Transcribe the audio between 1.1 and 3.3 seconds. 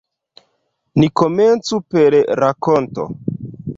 komencu per rakonto.